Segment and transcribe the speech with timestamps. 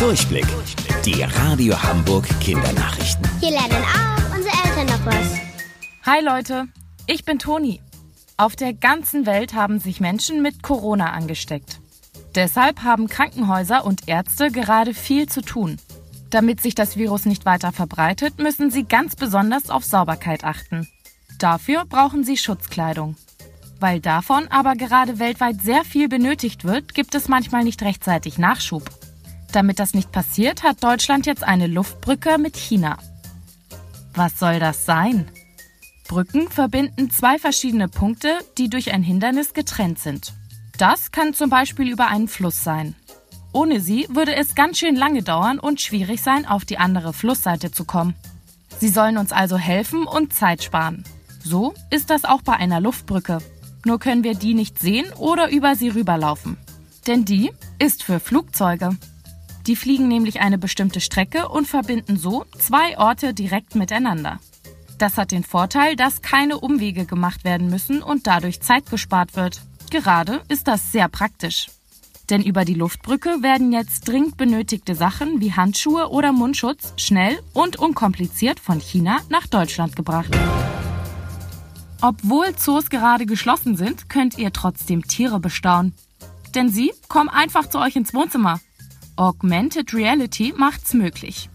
[0.00, 0.46] Durchblick.
[1.04, 3.22] Die Radio Hamburg Kindernachrichten.
[3.38, 5.36] Hier lernen auch unsere Eltern noch was.
[6.06, 6.68] Hi Leute,
[7.06, 7.82] ich bin Toni.
[8.38, 11.82] Auf der ganzen Welt haben sich Menschen mit Corona angesteckt.
[12.34, 15.76] Deshalb haben Krankenhäuser und Ärzte gerade viel zu tun.
[16.30, 20.88] Damit sich das Virus nicht weiter verbreitet, müssen sie ganz besonders auf Sauberkeit achten.
[21.38, 23.16] Dafür brauchen sie Schutzkleidung.
[23.80, 28.88] Weil davon aber gerade weltweit sehr viel benötigt wird, gibt es manchmal nicht rechtzeitig Nachschub.
[29.52, 32.98] Damit das nicht passiert, hat Deutschland jetzt eine Luftbrücke mit China.
[34.14, 35.28] Was soll das sein?
[36.08, 40.32] Brücken verbinden zwei verschiedene Punkte, die durch ein Hindernis getrennt sind.
[40.78, 42.94] Das kann zum Beispiel über einen Fluss sein.
[43.52, 47.70] Ohne sie würde es ganz schön lange dauern und schwierig sein, auf die andere Flussseite
[47.70, 48.14] zu kommen.
[48.78, 51.04] Sie sollen uns also helfen und Zeit sparen.
[51.42, 53.38] So ist das auch bei einer Luftbrücke.
[53.84, 56.56] Nur können wir die nicht sehen oder über sie rüberlaufen.
[57.06, 58.96] Denn die ist für Flugzeuge.
[59.66, 64.40] Die fliegen nämlich eine bestimmte Strecke und verbinden so zwei Orte direkt miteinander.
[64.98, 69.62] Das hat den Vorteil, dass keine Umwege gemacht werden müssen und dadurch Zeit gespart wird.
[69.90, 71.68] Gerade ist das sehr praktisch.
[72.28, 77.76] Denn über die Luftbrücke werden jetzt dringend benötigte Sachen wie Handschuhe oder Mundschutz schnell und
[77.76, 80.30] unkompliziert von China nach Deutschland gebracht.
[82.02, 85.94] Obwohl Zoos gerade geschlossen sind, könnt ihr trotzdem Tiere bestaunen.
[86.54, 88.60] Denn sie kommen einfach zu euch ins Wohnzimmer.
[89.16, 91.50] Augmented Reality macht's möglich.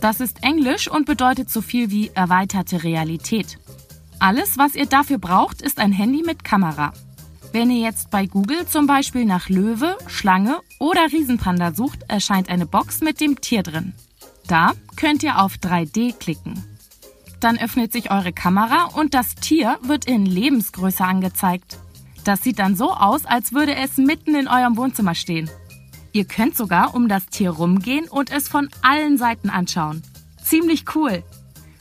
[0.00, 3.58] Das ist Englisch und bedeutet so viel wie erweiterte Realität.
[4.20, 6.92] Alles, was ihr dafür braucht, ist ein Handy mit Kamera.
[7.52, 12.66] Wenn ihr jetzt bei Google zum Beispiel nach Löwe, Schlange oder Riesenpanda sucht, erscheint eine
[12.66, 13.94] Box mit dem Tier drin.
[14.46, 16.64] Da könnt ihr auf 3D klicken.
[17.40, 21.78] Dann öffnet sich eure Kamera und das Tier wird in Lebensgröße angezeigt.
[22.24, 25.48] Das sieht dann so aus, als würde es mitten in eurem Wohnzimmer stehen.
[26.18, 30.02] Ihr könnt sogar um das Tier rumgehen und es von allen Seiten anschauen.
[30.42, 31.22] Ziemlich cool.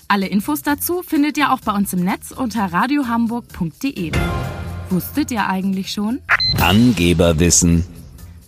[0.08, 4.12] Alle Infos dazu findet ihr auch bei uns im Netz unter radiohamburg.de.
[4.92, 6.20] Wusstet ihr eigentlich schon?
[6.62, 7.84] Angeberwissen.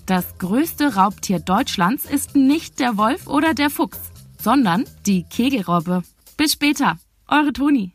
[0.05, 3.97] Das größte Raubtier Deutschlands ist nicht der Wolf oder der Fuchs,
[4.39, 6.03] sondern die Kegelrobbe.
[6.37, 7.93] Bis später, eure Toni.